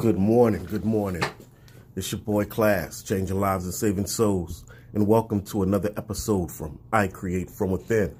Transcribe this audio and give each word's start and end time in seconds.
Good 0.00 0.16
morning, 0.16 0.64
good 0.64 0.84
morning. 0.84 1.24
It's 1.96 2.12
your 2.12 2.20
boy 2.20 2.44
Class, 2.44 3.02
changing 3.02 3.40
lives 3.40 3.64
and 3.64 3.74
saving 3.74 4.06
souls, 4.06 4.64
and 4.94 5.08
welcome 5.08 5.42
to 5.46 5.64
another 5.64 5.90
episode 5.96 6.52
from 6.52 6.78
I 6.92 7.08
Create 7.08 7.50
From 7.50 7.72
Within. 7.72 8.16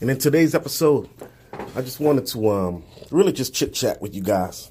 And 0.00 0.08
in 0.08 0.18
today's 0.18 0.54
episode, 0.54 1.08
I 1.74 1.82
just 1.82 1.98
wanted 1.98 2.26
to 2.26 2.50
um, 2.50 2.84
really 3.10 3.32
just 3.32 3.52
chit 3.52 3.74
chat 3.74 4.00
with 4.00 4.14
you 4.14 4.22
guys. 4.22 4.70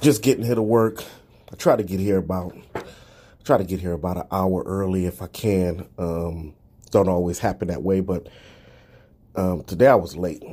Just 0.00 0.22
getting 0.22 0.44
here 0.44 0.54
to 0.54 0.62
work. 0.62 1.02
I 1.52 1.56
try 1.56 1.74
to 1.74 1.82
get 1.82 1.98
here 1.98 2.18
about 2.18 2.56
try 3.42 3.58
to 3.58 3.64
get 3.64 3.80
here 3.80 3.94
about 3.94 4.18
an 4.18 4.26
hour 4.30 4.62
early 4.64 5.06
if 5.06 5.20
I 5.20 5.26
can. 5.26 5.88
Um, 5.98 6.54
don't 6.92 7.08
always 7.08 7.40
happen 7.40 7.66
that 7.68 7.82
way, 7.82 8.02
but 8.02 8.28
um, 9.34 9.64
today 9.64 9.88
I 9.88 9.96
was 9.96 10.16
late. 10.16 10.44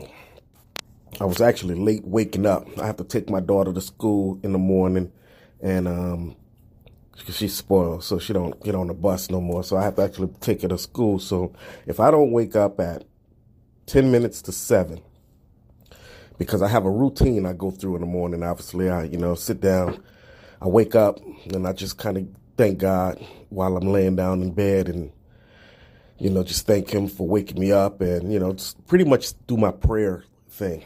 I 1.20 1.26
was 1.26 1.42
actually 1.42 1.76
late 1.76 2.06
waking 2.06 2.46
up. 2.46 2.68
I 2.80 2.86
have 2.86 2.98
to 2.98 3.04
take 3.04 3.30
my 3.30 3.40
daughter 3.40 3.74
to 3.74 3.82
school 3.82 4.40
in 4.42 4.54
the 4.54 4.58
morning, 4.58 5.12
and 5.62 5.88
um, 5.88 6.36
she's 7.30 7.54
spoiled, 7.54 8.04
so 8.04 8.20
she 8.20 8.32
don't 8.32 8.62
get 8.64 8.76
on 8.76 8.88
the 8.88 8.94
bus 8.94 9.30
no 9.30 9.42
more. 9.42 9.64
So 9.64 9.76
I 9.76 9.84
have 9.84 9.96
to 9.96 10.04
actually 10.04 10.30
take 10.40 10.62
her 10.62 10.70
to 10.70 10.78
school. 10.78 11.20
So 11.20 11.54
if 11.86 12.00
I 12.00 12.10
don't 12.10 12.32
wake 12.32 12.56
up 12.56 12.80
at 12.80 13.04
ten 13.86 14.12
minutes 14.12 14.42
to 14.44 14.52
seven, 14.52 15.02
because 16.38 16.62
I 16.62 16.70
have 16.70 16.86
a 16.86 16.92
routine 16.92 17.46
I 17.46 17.54
go 17.54 17.70
through 17.72 17.96
in 17.96 18.02
the 18.02 18.08
morning. 18.08 18.44
Obviously, 18.44 18.90
I 18.90 19.04
you 19.04 19.18
know 19.18 19.36
sit 19.36 19.60
down, 19.60 20.02
I 20.62 20.68
wake 20.68 20.96
up, 20.96 21.20
and 21.54 21.68
I 21.68 21.74
just 21.74 21.98
kind 21.98 22.18
of 22.18 22.28
thank 22.56 22.78
God 22.80 23.26
while 23.50 23.76
I'm 23.76 23.88
laying 23.88 24.16
down 24.16 24.42
in 24.42 24.52
bed 24.52 24.88
and 24.88 25.12
you 26.20 26.30
know, 26.30 26.44
just 26.44 26.68
thank 26.68 26.90
him 26.90 27.08
for 27.08 27.28
waking 27.28 27.60
me 27.60 27.72
up 27.72 28.02
and, 28.02 28.32
you 28.32 28.40
know, 28.40 28.52
just 28.52 28.86
pretty 28.88 29.06
much 29.06 29.32
do 29.48 29.56
my 29.56 29.72
prayer 29.72 30.26
thing. 30.50 30.84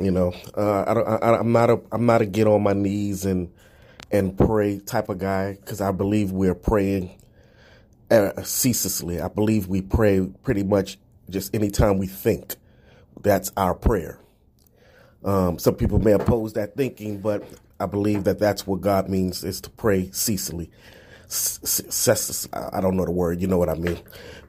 You 0.00 0.10
know, 0.10 0.34
uh, 0.56 0.84
I 0.86 0.94
don't, 0.94 1.08
I, 1.08 1.38
am 1.38 1.52
not 1.52 1.70
a, 1.70 1.80
I'm 1.92 2.06
not 2.06 2.22
a 2.22 2.26
get 2.26 2.46
on 2.46 2.62
my 2.62 2.72
knees 2.72 3.24
and, 3.24 3.52
and 4.10 4.36
pray 4.36 4.80
type 4.80 5.08
of 5.08 5.18
guy 5.18 5.52
because 5.54 5.80
I 5.80 5.92
believe 5.92 6.32
we're 6.32 6.54
praying 6.54 7.10
uh, 8.10 8.42
ceaselessly. 8.42 9.20
I 9.20 9.28
believe 9.28 9.68
we 9.68 9.82
pray 9.82 10.26
pretty 10.42 10.64
much 10.64 10.98
just 11.30 11.54
anytime 11.54 11.98
we 11.98 12.06
think. 12.06 12.56
That's 13.22 13.52
our 13.56 13.74
prayer. 13.74 14.18
Um, 15.24 15.58
some 15.58 15.74
people 15.76 15.98
may 15.98 16.12
oppose 16.12 16.54
that 16.54 16.76
thinking, 16.76 17.20
but 17.20 17.44
I 17.80 17.86
believe 17.86 18.24
that 18.24 18.38
that's 18.38 18.66
what 18.66 18.80
God 18.80 19.08
means 19.08 19.44
is 19.44 19.60
to 19.62 19.70
pray 19.70 20.10
ceaselessly. 20.12 20.70
I 22.52 22.80
don't 22.80 22.96
know 22.96 23.04
the 23.04 23.12
word, 23.12 23.40
you 23.40 23.46
know 23.46 23.58
what 23.58 23.68
I 23.68 23.74
mean. 23.74 23.98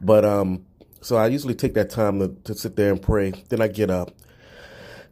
But 0.02 0.26
um, 0.26 0.66
so 1.02 1.16
I 1.18 1.28
usually 1.28 1.56
take 1.56 1.76
that 1.76 1.90
time 1.90 2.20
to, 2.20 2.30
to 2.46 2.56
sit 2.56 2.76
there 2.76 2.92
and 2.92 3.02
pray. 3.02 3.32
Then 3.50 3.62
I 3.62 3.68
get 3.68 3.90
up, 3.90 4.12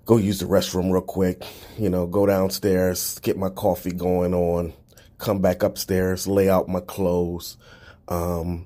go 0.05 0.17
use 0.17 0.39
the 0.39 0.45
restroom 0.45 0.91
real 0.91 1.01
quick, 1.01 1.43
you 1.77 1.89
know, 1.89 2.07
go 2.07 2.25
downstairs, 2.25 3.19
get 3.19 3.37
my 3.37 3.49
coffee 3.49 3.91
going 3.91 4.33
on, 4.33 4.73
come 5.17 5.39
back 5.41 5.63
upstairs, 5.63 6.27
lay 6.27 6.49
out 6.49 6.67
my 6.67 6.79
clothes, 6.81 7.57
um, 8.07 8.65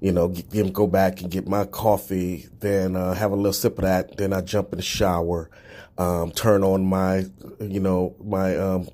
you 0.00 0.12
know, 0.12 0.28
get, 0.28 0.72
go 0.72 0.86
back 0.86 1.20
and 1.20 1.30
get 1.30 1.48
my 1.48 1.64
coffee, 1.64 2.46
then 2.60 2.96
uh, 2.96 3.14
have 3.14 3.32
a 3.32 3.36
little 3.36 3.52
sip 3.52 3.78
of 3.78 3.84
that. 3.84 4.16
Then 4.16 4.32
I 4.32 4.40
jump 4.40 4.72
in 4.72 4.78
the 4.78 4.82
shower, 4.82 5.50
um, 5.96 6.30
turn 6.32 6.62
on 6.62 6.84
my, 6.84 7.24
you 7.60 7.80
know, 7.80 8.14
my 8.22 8.56
um, 8.56 8.88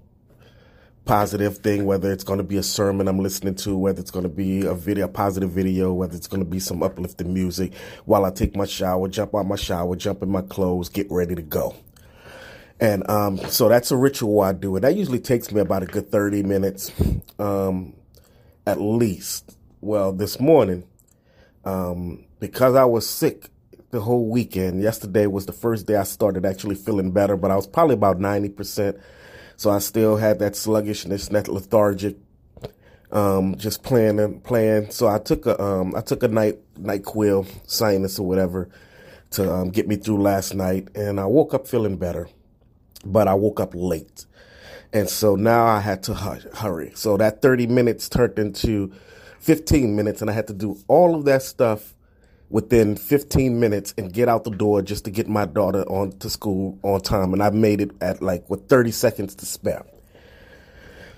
positive 1.04 1.58
thing, 1.58 1.84
whether 1.84 2.10
it's 2.12 2.24
going 2.24 2.38
to 2.38 2.44
be 2.44 2.56
a 2.56 2.62
sermon 2.62 3.08
I'm 3.08 3.18
listening 3.18 3.54
to, 3.56 3.76
whether 3.76 4.00
it's 4.00 4.10
going 4.10 4.24
to 4.24 4.28
be 4.28 4.64
a 4.64 4.74
video, 4.74 5.04
a 5.04 5.08
positive 5.08 5.50
video, 5.50 5.92
whether 5.92 6.16
it's 6.16 6.26
going 6.26 6.42
to 6.42 6.48
be 6.48 6.58
some 6.58 6.82
uplifting 6.82 7.32
music 7.32 7.74
while 8.04 8.24
I 8.24 8.30
take 8.30 8.56
my 8.56 8.64
shower, 8.64 9.08
jump 9.08 9.34
out 9.34 9.46
my 9.46 9.56
shower, 9.56 9.96
jump 9.96 10.22
in 10.22 10.30
my 10.30 10.42
clothes, 10.42 10.88
get 10.88 11.06
ready 11.10 11.34
to 11.34 11.42
go. 11.42 11.76
And 12.80 13.08
um, 13.08 13.38
so 13.38 13.68
that's 13.68 13.90
a 13.90 13.96
ritual 13.96 14.40
I 14.40 14.52
do. 14.52 14.76
And 14.76 14.84
that 14.84 14.96
usually 14.96 15.20
takes 15.20 15.52
me 15.52 15.60
about 15.60 15.82
a 15.82 15.86
good 15.86 16.10
30 16.10 16.42
minutes 16.42 16.92
um, 17.38 17.94
at 18.66 18.80
least. 18.80 19.56
Well, 19.80 20.12
this 20.12 20.40
morning, 20.40 20.84
um, 21.64 22.24
because 22.40 22.74
I 22.74 22.84
was 22.84 23.08
sick 23.08 23.50
the 23.90 24.00
whole 24.00 24.28
weekend, 24.28 24.82
yesterday 24.82 25.26
was 25.26 25.46
the 25.46 25.52
first 25.52 25.86
day 25.86 25.96
I 25.96 26.02
started 26.04 26.44
actually 26.44 26.74
feeling 26.74 27.12
better, 27.12 27.36
but 27.36 27.50
I 27.50 27.56
was 27.56 27.66
probably 27.66 27.94
about 27.94 28.18
90% 28.18 29.00
so 29.56 29.70
I 29.70 29.78
still 29.78 30.16
had 30.16 30.38
that 30.40 30.56
sluggishness, 30.56 31.28
that 31.28 31.48
lethargic, 31.48 32.16
um, 33.12 33.56
just 33.56 33.82
playing 33.82 34.18
and 34.18 34.42
playing. 34.42 34.90
So 34.90 35.08
I 35.08 35.18
took 35.18 35.46
a, 35.46 35.60
um, 35.62 35.94
I 35.94 36.00
took 36.00 36.22
a 36.22 36.28
night, 36.28 36.58
NyQuil, 36.80 37.46
sinus 37.66 38.18
or 38.18 38.26
whatever 38.26 38.68
to, 39.30 39.52
um, 39.52 39.70
get 39.70 39.86
me 39.86 39.96
through 39.96 40.22
last 40.22 40.54
night. 40.54 40.88
And 40.94 41.20
I 41.20 41.26
woke 41.26 41.54
up 41.54 41.66
feeling 41.68 41.96
better, 41.96 42.28
but 43.04 43.28
I 43.28 43.34
woke 43.34 43.60
up 43.60 43.72
late. 43.74 44.26
And 44.92 45.08
so 45.08 45.34
now 45.34 45.66
I 45.66 45.80
had 45.80 46.02
to 46.04 46.14
hurry. 46.14 46.92
So 46.94 47.16
that 47.16 47.42
30 47.42 47.66
minutes 47.66 48.08
turned 48.08 48.38
into 48.38 48.92
15 49.40 49.94
minutes 49.94 50.20
and 50.20 50.30
I 50.30 50.32
had 50.32 50.46
to 50.46 50.54
do 50.54 50.78
all 50.88 51.14
of 51.14 51.24
that 51.24 51.42
stuff 51.42 51.93
within 52.54 52.94
15 52.94 53.58
minutes 53.58 53.92
and 53.98 54.12
get 54.12 54.28
out 54.28 54.44
the 54.44 54.50
door 54.52 54.80
just 54.80 55.04
to 55.04 55.10
get 55.10 55.26
my 55.26 55.44
daughter 55.44 55.82
on 55.88 56.12
to 56.20 56.30
school 56.30 56.78
on 56.84 57.00
time. 57.00 57.32
And 57.32 57.42
I 57.42 57.50
made 57.50 57.80
it 57.80 57.90
at 58.00 58.22
like 58.22 58.48
with 58.48 58.68
30 58.68 58.92
seconds 58.92 59.34
to 59.34 59.44
spare. 59.44 59.84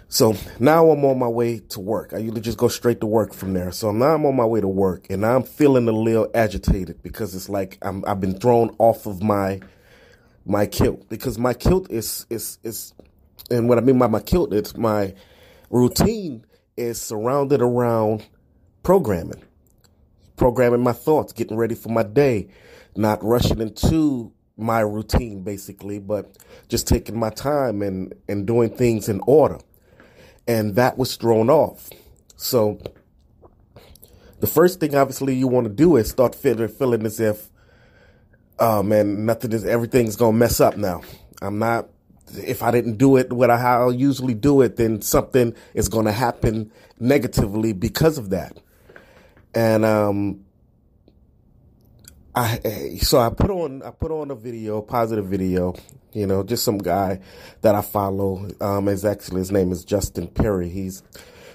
So 0.08 0.34
now 0.58 0.88
I'm 0.90 1.04
on 1.04 1.18
my 1.18 1.28
way 1.28 1.58
to 1.58 1.78
work. 1.80 2.14
I 2.14 2.18
usually 2.20 2.40
just 2.40 2.56
go 2.56 2.68
straight 2.68 3.00
to 3.00 3.06
work 3.06 3.34
from 3.34 3.52
there. 3.52 3.70
So 3.70 3.92
now 3.92 4.14
I'm 4.14 4.24
on 4.24 4.34
my 4.34 4.46
way 4.46 4.62
to 4.62 4.68
work 4.68 5.10
and 5.10 5.26
I'm 5.26 5.42
feeling 5.42 5.86
a 5.88 5.92
little 5.92 6.30
agitated 6.34 7.02
because 7.02 7.34
it's 7.34 7.50
like 7.50 7.76
I'm, 7.82 8.02
I've 8.06 8.18
been 8.18 8.40
thrown 8.40 8.74
off 8.78 9.04
of 9.04 9.22
my, 9.22 9.60
my 10.46 10.64
kilt 10.64 11.06
because 11.10 11.38
my 11.38 11.52
kilt 11.52 11.90
is, 11.90 12.24
is, 12.30 12.58
is, 12.62 12.94
and 13.50 13.68
what 13.68 13.76
I 13.76 13.82
mean 13.82 13.98
by 13.98 14.06
my 14.06 14.20
kilt, 14.20 14.54
it's 14.54 14.74
my 14.74 15.12
routine 15.68 16.46
is 16.78 16.98
surrounded 16.98 17.60
around 17.60 18.26
programming 18.82 19.42
programming 20.36 20.82
my 20.82 20.92
thoughts, 20.92 21.32
getting 21.32 21.56
ready 21.56 21.74
for 21.74 21.88
my 21.88 22.02
day, 22.02 22.48
not 22.94 23.22
rushing 23.22 23.60
into 23.60 24.32
my 24.56 24.80
routine 24.80 25.42
basically, 25.42 25.98
but 25.98 26.36
just 26.68 26.86
taking 26.86 27.18
my 27.18 27.30
time 27.30 27.82
and, 27.82 28.14
and 28.28 28.46
doing 28.46 28.70
things 28.70 29.08
in 29.08 29.20
order. 29.26 29.58
And 30.46 30.76
that 30.76 30.96
was 30.96 31.16
thrown 31.16 31.50
off. 31.50 31.90
So 32.36 32.78
the 34.40 34.46
first 34.46 34.80
thing 34.80 34.94
obviously 34.94 35.34
you 35.34 35.48
want 35.48 35.66
to 35.66 35.72
do 35.72 35.96
is 35.96 36.08
start 36.08 36.34
feeling, 36.34 36.68
feeling 36.68 37.04
as 37.04 37.20
if, 37.20 37.50
oh 38.58 38.82
man, 38.82 39.26
nothing 39.26 39.52
is, 39.52 39.64
everything's 39.64 40.16
to 40.34 40.38
mess 40.38 40.60
up 40.60 40.76
now. 40.76 41.02
I'm 41.42 41.58
not, 41.58 41.88
if 42.38 42.62
I 42.62 42.70
didn't 42.70 42.96
do 42.96 43.16
it 43.16 43.32
what 43.32 43.50
I, 43.50 43.58
how 43.58 43.88
I 43.88 43.92
usually 43.92 44.34
do 44.34 44.62
it, 44.62 44.76
then 44.76 45.02
something 45.02 45.54
is 45.74 45.88
to 46.06 46.12
happen 46.12 46.70
negatively 46.98 47.72
because 47.72 48.16
of 48.16 48.30
that 48.30 48.56
and 49.56 49.86
um, 49.86 50.44
I 52.34 52.98
so 53.00 53.18
I 53.18 53.30
put 53.30 53.50
on 53.50 53.82
I 53.82 53.90
put 53.90 54.10
on 54.10 54.30
a 54.30 54.34
video, 54.34 54.82
positive 54.82 55.26
video, 55.26 55.74
you 56.12 56.26
know, 56.26 56.42
just 56.42 56.62
some 56.62 56.76
guy 56.76 57.20
that 57.62 57.74
I 57.74 57.80
follow. 57.80 58.48
Um, 58.60 58.88
is 58.88 59.06
actually 59.06 59.38
his 59.38 59.50
name 59.50 59.72
is 59.72 59.82
Justin 59.82 60.28
Perry. 60.28 60.68
He's 60.68 61.02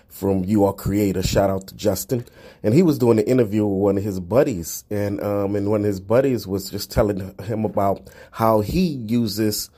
from 0.07 0.43
You 0.43 0.65
Are 0.65 0.73
Creator. 0.73 1.21
Shout 1.21 1.51
out 1.51 1.67
to 1.67 1.75
Justin. 1.75 2.25
And 2.63 2.73
he 2.73 2.81
was 2.81 2.97
doing 2.97 3.19
an 3.19 3.25
interview 3.25 3.67
with 3.67 3.81
one 3.81 3.97
of 3.99 4.03
his 4.03 4.19
buddies, 4.19 4.83
and 4.89 5.21
um, 5.21 5.55
and 5.55 5.69
one 5.69 5.81
of 5.81 5.85
his 5.85 5.99
buddies 5.99 6.47
was 6.47 6.71
just 6.71 6.89
telling 6.89 7.35
him 7.43 7.65
about 7.65 8.09
how 8.31 8.61
he 8.61 8.87
uses 8.87 9.69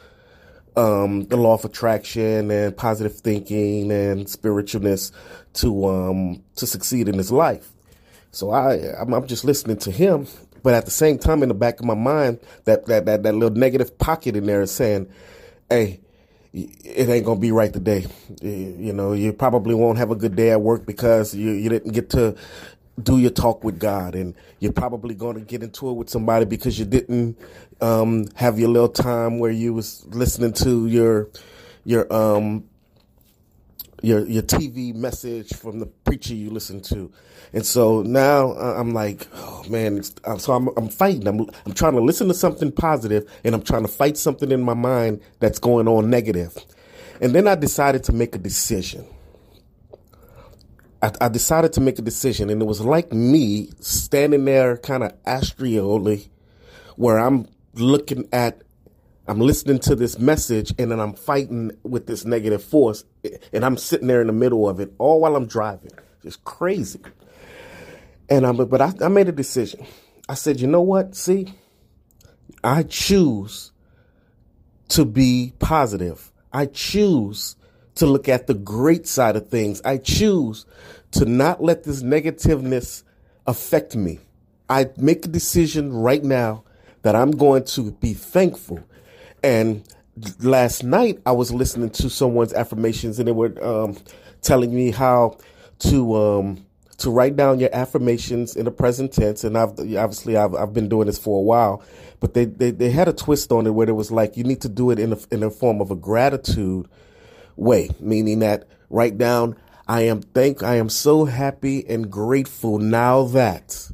um, 0.78 1.26
the 1.26 1.36
law 1.36 1.56
of 1.56 1.66
attraction 1.66 2.50
and 2.52 2.78
positive 2.78 3.18
thinking 3.20 3.92
and 3.92 4.28
spiritualness 4.28 5.12
to 5.56 5.86
um, 5.88 6.42
to 6.56 6.66
succeed 6.66 7.10
in 7.10 7.16
his 7.16 7.30
life. 7.30 7.74
So 8.34 8.50
I, 8.50 9.00
I'm, 9.00 9.14
I'm 9.14 9.28
just 9.28 9.46
listening 9.46 9.78
to 9.78 9.92
him, 9.92 10.28
but 10.64 10.74
at 10.74 10.86
the 10.86 10.92
same 10.92 11.20
time, 11.20 11.44
in 11.44 11.50
the 11.50 11.56
back 11.56 11.80
of 11.80 11.86
my 11.86 11.94
mind, 11.94 12.40
that 12.66 12.88
that 12.88 13.06
that, 13.06 13.24
that 13.24 13.34
little 13.36 13.56
negative 13.56 13.98
pocket 14.00 14.36
in 14.36 14.48
there 14.48 14.64
is 14.64 14.72
saying, 14.72 15.08
"Hey, 15.70 16.02
it 16.54 17.10
ain't 17.10 17.26
gonna 17.26 17.40
be 17.40 17.52
right 17.52 17.72
today. 17.72 18.08
You 18.42 18.92
know, 18.92 19.14
you 19.14 19.34
probably 19.34 19.76
won't 19.76 20.00
have 20.00 20.12
a 20.12 20.16
good 20.16 20.36
day 20.36 20.50
at 20.52 20.62
work 20.62 20.86
because 20.86 21.36
you 21.36 21.52
you 21.52 21.70
didn't 21.70 21.92
get 21.94 22.10
to 22.12 22.36
do 23.02 23.20
your 23.20 23.32
talk 23.32 23.64
with 23.64 23.80
God, 23.80 24.16
and 24.16 24.36
you're 24.60 24.74
probably 24.74 25.16
going 25.16 25.36
to 25.36 25.42
get 25.42 25.64
into 25.64 25.90
it 25.90 25.94
with 25.94 26.10
somebody 26.10 26.46
because 26.46 26.78
you 26.78 26.86
didn't 26.86 27.38
um, 27.82 28.28
have 28.36 28.60
your 28.60 28.70
little 28.70 28.90
time 28.90 29.40
where 29.40 29.52
you 29.52 29.74
was 29.74 30.06
listening 30.08 30.54
to 30.54 30.88
your 30.88 31.30
your 31.86 32.12
um 32.14 32.64
your 34.04 34.28
your 34.28 34.44
TV 34.44 34.94
message 34.96 35.54
from 35.56 35.80
the 35.80 35.88
preacher 35.88 36.36
you 36.36 36.52
listen 36.52 36.82
to, 36.84 37.12
and 37.54 37.66
so 37.66 38.04
now 38.04 38.52
uh, 38.54 38.76
I'm 38.78 38.94
like, 38.94 39.28
oh 39.36 39.64
man, 39.70 40.04
uh, 40.26 40.38
so 40.38 40.54
I'm 40.54 40.70
I'm 40.78 40.90
fighting. 40.90 41.28
I'm 41.28 41.42
I'm 41.66 41.74
trying 41.74 41.94
to 41.94 42.02
listen 42.02 42.28
to 42.30 42.36
something 42.36 42.72
positive, 42.72 43.32
and 43.44 43.56
I'm 43.56 43.64
trying 43.64 43.84
to 43.84 43.90
fight 43.90 44.18
something 44.18 44.52
in 44.52 44.62
my 44.62 44.76
mind 44.76 45.22
that's 45.40 45.60
going 45.60 45.88
on 45.88 46.10
negative. 46.10 46.58
and 47.22 47.34
then 47.34 47.48
I 47.48 47.56
decided 47.56 48.04
to 48.06 48.14
make 48.14 48.36
a 48.36 48.40
decision. 48.40 49.06
I, 51.02 51.12
I 51.22 51.30
decided 51.30 51.74
to 51.74 51.82
make 51.82 52.00
a 52.00 52.04
decision, 52.04 52.50
and 52.50 52.62
it 52.62 52.66
was 52.66 52.82
like 52.82 53.14
me 53.14 53.72
standing 53.82 54.46
there, 54.46 54.78
kind 54.78 55.04
of 55.04 55.14
astrially, 55.26 56.30
where 56.98 57.20
I'm 57.20 57.48
looking 57.76 58.28
at 58.34 58.63
I'm 59.28 59.40
listening 59.40 59.80
to 59.80 59.96
this 59.96 60.20
message 60.20 60.74
and 60.78 60.92
then 60.92 61.00
I'm 61.00 61.14
fighting 61.14 61.72
with 61.84 62.08
this 62.08 62.26
negative 62.26 62.64
force 62.64 63.06
and 63.54 63.64
I'm 63.64 63.78
sitting 63.78 64.08
there 64.08 64.22
in 64.22 64.28
the 64.28 64.34
middle 64.34 64.68
of 64.68 64.80
it 64.80 64.94
all 64.98 65.22
while 65.22 65.36
I'm 65.36 65.46
driving. 65.46 65.92
It's 66.24 66.36
crazy. 66.36 67.00
And 68.30 68.46
I'm, 68.46 68.58
but 68.58 68.82
I, 68.82 68.94
I 69.02 69.08
made 69.08 69.30
a 69.30 69.34
decision. 69.34 69.86
I 70.28 70.34
said, 70.34 70.60
you 70.60 70.68
know 70.68 70.82
what? 70.82 71.16
See, 71.16 71.54
I 72.64 72.84
choose 72.84 73.72
to 74.90 75.06
be 75.06 75.54
positive. 75.60 76.32
I 76.52 76.66
choose 76.66 77.56
to 77.96 78.06
look 78.06 78.28
at 78.28 78.48
the 78.48 78.54
great 78.54 79.08
side 79.08 79.36
of 79.36 79.50
things. 79.50 79.82
I 79.84 79.98
choose 79.98 80.66
to 81.12 81.26
not 81.26 81.64
let 81.64 81.84
this 81.84 82.02
negativeness 82.02 83.04
affect 83.48 83.96
me. 83.96 84.20
I 84.70 84.90
make 84.98 85.26
a 85.26 85.30
decision 85.30 85.94
right 85.94 86.24
now 86.24 86.64
that 87.04 87.16
I'm 87.16 87.32
going 87.32 87.66
to 87.66 87.92
be 87.92 88.14
thankful. 88.14 88.84
And 89.44 89.84
last 90.40 90.84
night 90.84 91.20
I 91.26 91.32
was 91.34 91.54
listening 91.54 91.90
to 91.92 92.10
someone's 92.10 92.54
affirmations 92.54 93.20
and 93.20 93.28
they 93.28 93.34
were 93.34 93.64
um, 93.64 93.98
telling 94.42 94.74
me 94.74 94.92
how 94.92 95.38
to 95.80 96.16
um, 96.16 96.66
to 96.98 97.10
write 97.10 97.36
down 97.36 97.60
your 97.60 97.70
affirmations 97.74 98.56
in 98.56 98.66
the 98.66 98.72
present 98.72 99.12
tense. 99.12 99.44
And 99.44 99.58
I've 99.58 99.72
obviously 99.72 100.38
I've, 100.38 100.56
I've 100.56 100.74
been 100.74 100.88
doing 100.90 101.08
this 101.08 101.20
for 101.20 101.40
a 101.40 101.44
while, 101.44 101.84
but 102.20 102.34
they, 102.34 102.46
they, 102.46 102.72
they 102.72 102.90
had 102.90 103.08
a 103.08 103.14
twist 103.14 103.52
on 103.52 103.68
it 103.68 103.72
where 103.72 103.90
it 103.90 103.94
was 103.94 104.12
like 104.12 104.38
you 104.38 104.44
need 104.44 104.62
to 104.62 104.70
do 104.70 104.92
it 104.92 105.00
in 105.00 105.14
a, 105.14 105.18
in 105.32 105.44
a 105.44 105.50
form 105.50 105.82
of 105.82 105.92
a 105.92 105.96
gratitude 105.96 106.88
way, 107.56 107.90
meaning 108.00 108.40
that 108.40 108.68
write 108.90 109.18
down 109.18 109.56
I 109.88 110.02
am 110.02 110.22
thank 110.22 110.64
I 110.64 110.76
am 110.76 110.90
so 110.90 111.26
happy 111.26 111.86
and 111.88 112.10
grateful 112.10 112.80
now 112.80 113.24
that 113.24 113.92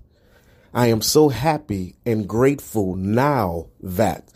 I 0.74 0.88
am 0.88 1.02
so 1.02 1.30
happy 1.30 1.96
and 2.06 2.28
grateful 2.28 2.96
now 2.96 3.68
that 3.82 4.32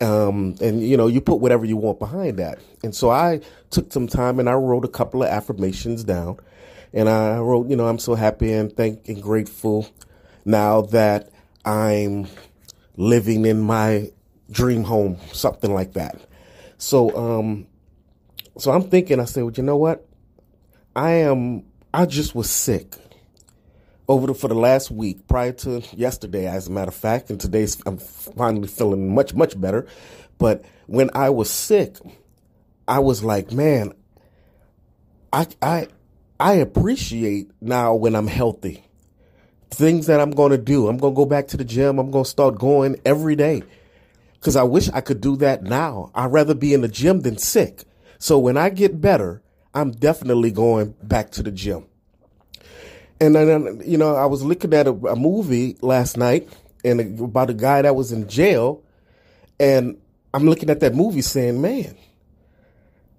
um, 0.00 0.54
and 0.60 0.86
you 0.86 0.96
know 0.96 1.06
you 1.06 1.20
put 1.20 1.40
whatever 1.40 1.64
you 1.64 1.76
want 1.76 1.98
behind 1.98 2.38
that. 2.38 2.58
And 2.82 2.94
so 2.94 3.10
i 3.10 3.40
took 3.70 3.92
some 3.92 4.06
time 4.06 4.38
and 4.38 4.48
i 4.48 4.54
wrote 4.54 4.84
a 4.84 4.88
couple 4.88 5.22
of 5.22 5.28
affirmations 5.28 6.04
down. 6.04 6.38
And 6.92 7.08
i 7.08 7.38
wrote 7.38 7.68
you 7.68 7.76
know 7.76 7.86
i'm 7.86 7.98
so 7.98 8.14
happy 8.14 8.52
and 8.52 8.74
thank 8.74 9.08
and 9.08 9.22
grateful 9.22 9.88
now 10.44 10.82
that 10.82 11.30
i'm 11.64 12.26
living 12.96 13.44
in 13.44 13.60
my 13.60 14.10
dream 14.50 14.84
home 14.84 15.18
something 15.32 15.72
like 15.74 15.94
that. 15.94 16.20
So 16.78 17.16
um 17.16 17.66
so 18.56 18.72
i'm 18.72 18.88
thinking 18.88 19.20
i 19.20 19.24
said 19.24 19.42
well 19.42 19.52
you 19.52 19.62
know 19.62 19.76
what? 19.76 20.04
I 20.96 21.10
am, 21.12 21.62
I 21.94 22.06
just 22.06 22.34
was 22.34 22.50
sick 22.50 22.96
over 24.08 24.28
the, 24.28 24.34
for 24.34 24.48
the 24.48 24.54
last 24.54 24.90
week 24.90 25.28
prior 25.28 25.52
to 25.52 25.82
yesterday, 25.94 26.46
as 26.46 26.68
a 26.68 26.72
matter 26.72 26.88
of 26.88 26.94
fact, 26.94 27.30
and 27.30 27.38
today's, 27.38 27.80
I'm 27.84 27.98
finally 27.98 28.68
feeling 28.68 29.14
much, 29.14 29.34
much 29.34 29.60
better. 29.60 29.86
But 30.38 30.64
when 30.86 31.10
I 31.14 31.30
was 31.30 31.50
sick, 31.50 31.96
I 32.86 33.00
was 33.00 33.22
like, 33.22 33.52
man, 33.52 33.92
I, 35.32 35.46
I, 35.60 35.88
I 36.40 36.54
appreciate 36.54 37.50
now 37.60 37.94
when 37.94 38.16
I'm 38.16 38.28
healthy. 38.28 38.84
Things 39.70 40.06
that 40.06 40.20
I'm 40.20 40.30
going 40.30 40.52
to 40.52 40.58
do. 40.58 40.88
I'm 40.88 40.96
going 40.96 41.12
to 41.12 41.16
go 41.16 41.26
back 41.26 41.48
to 41.48 41.58
the 41.58 41.64
gym. 41.64 41.98
I'm 41.98 42.10
going 42.10 42.24
to 42.24 42.30
start 42.30 42.58
going 42.58 42.98
every 43.04 43.36
day. 43.36 43.62
Cause 44.40 44.54
I 44.54 44.62
wish 44.62 44.88
I 44.90 45.00
could 45.00 45.20
do 45.20 45.36
that 45.38 45.64
now. 45.64 46.12
I'd 46.14 46.30
rather 46.30 46.54
be 46.54 46.72
in 46.72 46.80
the 46.80 46.88
gym 46.88 47.20
than 47.20 47.38
sick. 47.38 47.82
So 48.20 48.38
when 48.38 48.56
I 48.56 48.70
get 48.70 49.00
better, 49.00 49.42
I'm 49.74 49.90
definitely 49.90 50.52
going 50.52 50.94
back 51.02 51.32
to 51.32 51.42
the 51.42 51.50
gym. 51.50 51.87
And 53.20 53.34
then, 53.34 53.82
you 53.84 53.98
know, 53.98 54.14
I 54.14 54.26
was 54.26 54.42
looking 54.42 54.72
at 54.74 54.86
a, 54.86 54.92
a 54.92 55.16
movie 55.16 55.76
last 55.80 56.16
night 56.16 56.48
and 56.84 57.20
about 57.20 57.50
a 57.50 57.54
guy 57.54 57.82
that 57.82 57.96
was 57.96 58.12
in 58.12 58.28
jail. 58.28 58.82
And 59.58 60.00
I'm 60.32 60.44
looking 60.44 60.70
at 60.70 60.80
that 60.80 60.94
movie 60.94 61.22
saying, 61.22 61.60
man, 61.60 61.96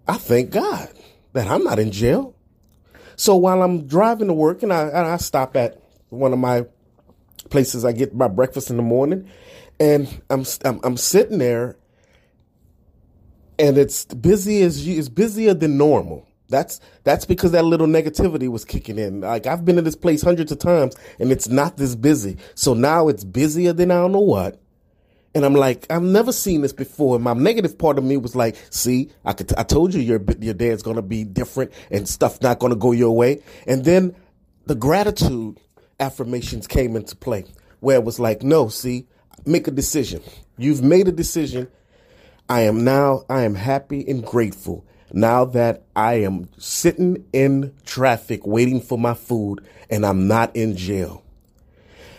I 0.07 0.17
thank 0.17 0.51
God 0.51 0.89
that 1.33 1.47
I'm 1.47 1.63
not 1.63 1.79
in 1.79 1.91
jail. 1.91 2.33
So 3.15 3.35
while 3.35 3.61
I'm 3.61 3.85
driving 3.85 4.27
to 4.27 4.33
work 4.33 4.63
and 4.63 4.71
I, 4.71 4.87
and 4.87 5.07
I 5.07 5.17
stop 5.17 5.57
at 5.57 5.81
one 6.07 6.31
of 6.31 6.39
my 6.39 6.65
places 7.49 7.83
I 7.83 7.91
get 7.91 8.15
my 8.15 8.27
breakfast 8.27 8.69
in 8.69 8.77
the 8.77 8.83
morning 8.83 9.29
and 9.79 10.21
I'm, 10.29 10.45
I'm, 10.63 10.79
I'm 10.83 10.97
sitting 10.97 11.37
there 11.39 11.75
and 13.57 13.77
it's 13.77 14.05
busy 14.05 14.61
as 14.61 14.87
you, 14.87 14.97
it's 14.97 15.09
busier 15.09 15.53
than 15.53 15.77
normal. 15.77 16.25
That's 16.49 16.79
that's 17.03 17.25
because 17.25 17.51
that 17.51 17.63
little 17.63 17.87
negativity 17.87 18.49
was 18.49 18.65
kicking 18.65 18.97
in. 18.97 19.21
Like 19.21 19.45
I've 19.45 19.63
been 19.63 19.77
in 19.77 19.83
this 19.83 19.95
place 19.95 20.21
hundreds 20.21 20.51
of 20.51 20.59
times 20.59 20.95
and 21.19 21.31
it's 21.31 21.47
not 21.47 21.77
this 21.77 21.95
busy. 21.95 22.37
So 22.55 22.73
now 22.73 23.07
it's 23.07 23.23
busier 23.23 23.71
than 23.71 23.91
I 23.91 23.95
don't 23.95 24.11
know 24.11 24.19
what. 24.19 24.59
And 25.35 25.45
I'm 25.45 25.53
like, 25.53 25.85
I've 25.91 26.01
never 26.01 26.31
seen 26.31 26.61
this 26.61 26.73
before. 26.73 27.15
And 27.15 27.23
my 27.23 27.33
negative 27.33 27.77
part 27.77 27.99
of 27.99 28.03
me 28.03 28.17
was 28.17 28.35
like, 28.35 28.55
see, 28.71 29.11
I 29.23 29.33
could, 29.33 29.53
I 29.57 29.63
told 29.63 29.93
you 29.93 30.01
your, 30.01 30.19
your 30.39 30.55
day's 30.55 30.81
going 30.81 30.95
to 30.95 31.03
be 31.03 31.23
different 31.23 31.71
and 31.91 32.09
stuff 32.09 32.41
not 32.41 32.59
to 32.59 32.75
go 32.75 32.91
your 32.93 33.15
way. 33.15 33.43
And 33.67 33.85
then 33.85 34.15
the 34.65 34.73
gratitude 34.73 35.59
affirmations 35.99 36.65
came 36.65 36.95
into 36.95 37.15
play 37.15 37.45
where 37.79 37.97
it 37.97 38.03
was 38.03 38.19
like, 38.19 38.41
no, 38.41 38.69
see, 38.69 39.07
make 39.45 39.67
a 39.67 39.71
decision. 39.71 40.21
You've 40.57 40.81
made 40.81 41.07
a 41.07 41.11
decision. 41.11 41.67
I 42.49 42.61
am 42.61 42.83
now, 42.83 43.23
I 43.29 43.43
am 43.43 43.53
happy 43.53 44.03
and 44.07 44.25
grateful 44.25 44.83
now 45.13 45.45
that 45.45 45.83
I 45.95 46.15
am 46.15 46.49
sitting 46.57 47.25
in 47.33 47.73
traffic 47.85 48.45
waiting 48.45 48.81
for 48.81 48.97
my 48.97 49.13
food 49.13 49.65
and 49.89 50.05
I'm 50.05 50.27
not 50.27 50.55
in 50.55 50.75
jail. 50.75 51.23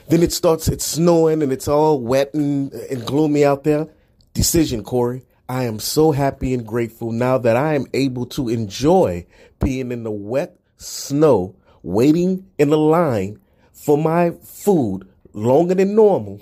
Then 0.08 0.22
it 0.22 0.32
starts, 0.32 0.66
it's 0.68 0.84
snowing 0.84 1.42
and 1.42 1.52
it's 1.52 1.68
all 1.68 2.00
wet 2.00 2.34
and, 2.34 2.72
and 2.72 3.06
gloomy 3.06 3.44
out 3.44 3.64
there. 3.64 3.88
Decision, 4.34 4.82
Corey. 4.82 5.24
I 5.48 5.64
am 5.64 5.80
so 5.80 6.12
happy 6.12 6.54
and 6.54 6.66
grateful 6.66 7.10
now 7.10 7.38
that 7.38 7.56
I 7.56 7.74
am 7.74 7.86
able 7.92 8.26
to 8.26 8.48
enjoy 8.48 9.26
being 9.58 9.90
in 9.90 10.04
the 10.04 10.10
wet 10.10 10.56
snow, 10.76 11.56
waiting 11.82 12.48
in 12.58 12.70
the 12.70 12.78
line 12.78 13.40
for 13.72 13.98
my 13.98 14.30
food 14.42 15.08
longer 15.32 15.74
than 15.74 15.94
normal. 15.94 16.40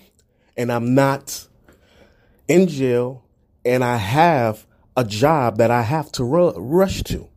And 0.56 0.70
I'm 0.70 0.94
not 0.94 1.46
in 2.48 2.68
jail 2.68 3.24
and 3.64 3.84
I 3.84 3.96
have 3.96 4.66
a 4.98 5.04
job 5.04 5.58
that 5.58 5.70
I 5.70 5.82
have 5.82 6.10
to 6.12 6.24
ru- 6.24 6.58
rush 6.58 7.04
to. 7.04 7.28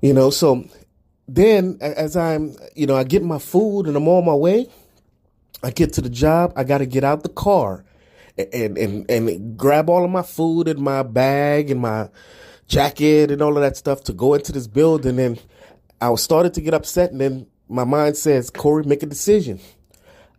You 0.00 0.14
know, 0.14 0.30
so 0.30 0.64
then 1.26 1.78
as 1.80 2.16
I'm, 2.16 2.54
you 2.76 2.86
know, 2.86 2.96
I 2.96 3.02
get 3.02 3.24
my 3.24 3.40
food 3.40 3.88
and 3.88 3.96
I'm 3.96 4.06
on 4.06 4.24
my 4.24 4.34
way, 4.34 4.68
I 5.60 5.72
get 5.72 5.94
to 5.94 6.00
the 6.00 6.08
job, 6.08 6.52
I 6.54 6.62
got 6.62 6.78
to 6.78 6.86
get 6.86 7.02
out 7.02 7.24
the 7.24 7.28
car 7.28 7.84
and, 8.38 8.78
and, 8.78 9.10
and 9.10 9.58
grab 9.58 9.90
all 9.90 10.04
of 10.04 10.10
my 10.12 10.22
food 10.22 10.68
and 10.68 10.78
my 10.78 11.02
bag 11.02 11.72
and 11.72 11.80
my 11.80 12.08
jacket 12.68 13.32
and 13.32 13.42
all 13.42 13.56
of 13.56 13.62
that 13.62 13.76
stuff 13.76 14.04
to 14.04 14.12
go 14.12 14.34
into 14.34 14.52
this 14.52 14.68
building. 14.68 15.18
And 15.18 15.42
I 16.00 16.14
started 16.14 16.54
to 16.54 16.60
get 16.60 16.72
upset. 16.72 17.10
And 17.10 17.20
then 17.20 17.48
my 17.68 17.82
mind 17.82 18.16
says, 18.16 18.48
Corey, 18.48 18.84
make 18.84 19.02
a 19.02 19.06
decision. 19.06 19.58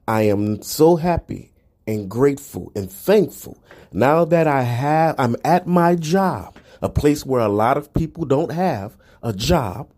I 0.07 0.21
am 0.21 0.61
so 0.61 0.95
happy 0.95 1.51
and 1.89 2.09
grateful 2.09 2.71
and 2.75 2.91
thankful 2.91 3.57
now 3.91 4.25
that 4.25 4.47
I 4.47 4.61
have, 4.61 5.15
I'm 5.17 5.35
at 5.43 5.65
my 5.65 5.95
job, 5.95 6.55
a 6.81 6.89
place 6.89 7.25
where 7.25 7.41
a 7.41 7.49
lot 7.49 7.77
of 7.77 7.93
people 7.93 8.25
don't 8.25 8.51
have 8.51 8.95
a 9.23 9.33
job, 9.33 9.89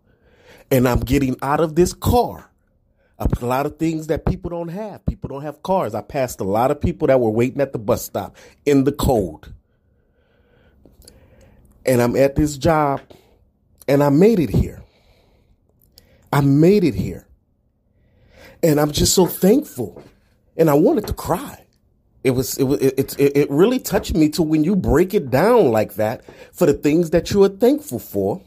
and 0.69 0.87
I'm 0.87 1.01
getting 1.01 1.35
out 1.41 1.59
of 1.59 1.75
this 1.75 1.93
car. 1.93 2.49
A 3.19 3.45
lot 3.45 3.65
of 3.65 3.77
things 3.77 4.07
that 4.07 4.25
people 4.25 4.49
don't 4.49 4.69
have. 4.69 5.05
People 5.05 5.27
don't 5.27 5.43
have 5.43 5.61
cars. 5.61 5.93
I 5.93 6.01
passed 6.01 6.39
a 6.39 6.43
lot 6.43 6.71
of 6.71 6.81
people 6.81 7.07
that 7.07 7.19
were 7.19 7.29
waiting 7.29 7.61
at 7.61 7.71
the 7.71 7.77
bus 7.77 8.03
stop 8.03 8.35
in 8.65 8.83
the 8.83 8.91
cold. 8.91 9.53
And 11.85 12.01
I'm 12.01 12.15
at 12.15 12.35
this 12.35 12.57
job 12.57 13.01
and 13.87 14.01
I 14.01 14.09
made 14.09 14.39
it 14.39 14.49
here. 14.49 14.81
I 16.33 16.41
made 16.41 16.83
it 16.83 16.95
here. 16.95 17.27
And 18.63 18.79
I'm 18.79 18.91
just 18.91 19.13
so 19.13 19.27
thankful. 19.27 20.01
And 20.57 20.67
I 20.67 20.73
wanted 20.73 21.05
to 21.05 21.13
cry 21.13 21.60
it 22.23 22.31
was 22.31 22.57
it 22.57 22.63
was 22.65 22.79
it, 22.81 23.19
it, 23.19 23.37
it 23.37 23.51
really 23.51 23.79
touched 23.79 24.15
me 24.15 24.29
to 24.29 24.43
when 24.43 24.63
you 24.63 24.75
break 24.75 25.13
it 25.13 25.29
down 25.29 25.71
like 25.71 25.95
that 25.95 26.23
for 26.53 26.67
the 26.67 26.73
things 26.73 27.11
that 27.11 27.31
you 27.31 27.43
are 27.43 27.49
thankful 27.49 27.99
for. 27.99 28.41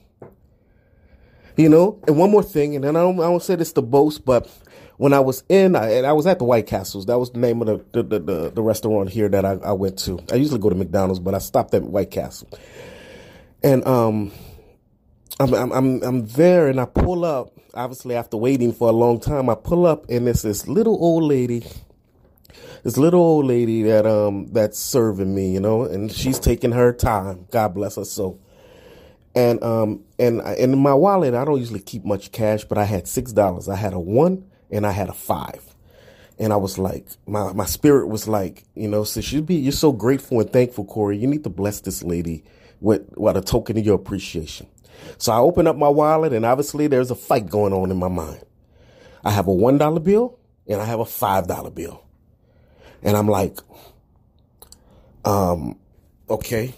You 1.57 1.69
know 1.69 2.01
and 2.09 2.19
one 2.19 2.31
more 2.31 2.43
thing 2.43 2.75
and 2.75 2.85
then 2.85 2.97
i 2.97 3.01
don't, 3.01 3.19
I 3.21 3.25
don't 3.25 3.43
say 3.43 3.55
this 3.57 3.73
to 3.75 3.83
boast 3.83 4.25
but 4.25 4.51
when 4.97 5.13
i 5.13 5.21
was 5.21 5.45
in 5.49 5.77
I, 5.77 5.93
and 5.93 6.07
i 6.07 6.13
was 6.13 6.27
at 6.27 6.39
the 6.41 6.45
white 6.45 6.67
castles 6.67 7.07
that 7.07 7.19
was 7.19 7.31
the 7.31 7.39
name 7.39 7.63
of 7.63 7.69
the 7.93 8.03
the, 8.03 8.19
the, 8.19 8.51
the 8.51 8.63
restaurant 8.63 9.11
here 9.11 9.29
that 9.29 9.45
I, 9.45 9.53
I 9.65 9.73
went 9.73 9.99
to. 10.01 10.21
I 10.33 10.37
usually 10.37 10.59
go 10.61 10.69
to 10.71 10.75
mcdonald's 10.75 11.21
but 11.21 11.35
i 11.35 11.39
stopped 11.39 11.75
at 11.75 11.85
white 11.85 12.11
castle. 12.11 12.49
And 13.63 13.87
um 13.87 14.33
I'm, 15.41 15.55
I'm 15.55 15.73
i'm 15.73 16.03
i'm 16.03 16.27
there 16.27 16.69
and 16.69 16.81
i 16.81 16.87
pull 16.87 17.25
up 17.25 17.53
obviously 17.75 18.17
after 18.17 18.37
waiting 18.37 18.73
for 18.73 18.89
a 18.89 18.93
long 18.93 19.21
time 19.21 19.49
i 19.51 19.55
pull 19.55 19.87
up 19.87 20.09
and 20.11 20.29
it's 20.29 20.43
this 20.43 20.69
little 20.69 20.97
old 21.03 21.25
lady 21.25 21.65
this 22.85 22.99
little 22.99 23.23
old 23.23 23.47
lady 23.47 23.83
that 23.85 24.07
um 24.07 24.49
that's 24.53 24.79
serving 24.79 25.35
me, 25.35 25.53
you 25.53 25.61
know, 25.61 25.85
and 25.85 26.13
she's 26.13 26.41
taking 26.41 26.73
her 26.73 26.93
time. 26.95 27.47
God 27.53 27.75
bless 27.75 27.97
her 27.97 28.07
soul. 28.07 28.41
And 29.35 29.63
um 29.65 30.05
and 30.19 30.43
in 30.59 30.79
my 30.79 30.95
wallet, 30.95 31.35
I 31.35 31.45
don't 31.47 31.61
usually 31.61 31.81
keep 31.81 32.05
much 32.05 32.33
cash, 32.33 32.65
but 32.65 32.79
I 32.79 32.85
had 32.85 33.09
six 33.09 33.33
dollars. 33.33 33.69
I 33.69 33.77
had 33.77 33.95
a 33.95 34.01
one 34.01 34.47
and 34.71 34.87
I 34.87 34.93
had 34.93 35.11
a 35.11 35.15
five. 35.15 35.63
And 36.39 36.53
I 36.53 36.57
was 36.57 36.79
like, 36.79 37.07
my, 37.27 37.53
my 37.55 37.67
spirit 37.67 38.09
was 38.09 38.29
like, 38.29 38.65
you 38.75 38.89
know, 38.89 39.05
since 39.05 39.33
you 39.33 39.43
be, 39.43 39.57
you're 39.57 39.73
so 39.73 39.93
grateful 39.93 40.41
and 40.41 40.53
thankful, 40.53 40.85
Corey, 40.85 41.17
you 41.19 41.29
need 41.29 41.45
to 41.45 41.51
bless 41.51 41.81
this 41.81 42.03
lady 42.05 42.45
with, 42.81 43.09
with 43.17 43.37
a 43.39 43.43
token 43.43 43.79
of 43.79 43.87
your 43.87 43.97
appreciation. 43.97 44.69
So 45.19 45.33
I 45.33 45.39
open 45.39 45.67
up 45.69 45.77
my 45.77 45.89
wallet 45.89 46.35
and 46.35 46.47
obviously 46.47 46.89
there's 46.89 47.11
a 47.13 47.17
fight 47.17 47.49
going 47.51 47.73
on 47.73 47.91
in 47.93 47.99
my 47.99 48.09
mind. 48.09 48.43
I 49.25 49.33
have 49.33 49.49
a 49.49 49.53
$1 49.53 50.05
bill 50.05 50.39
and 50.69 50.83
I 50.83 50.87
have 50.87 51.01
a 51.01 51.05
$5 51.07 51.75
bill. 51.75 52.04
And 53.05 53.17
I'm 53.17 53.29
like, 53.29 53.59
um, 55.25 55.79
okay. 56.31 56.75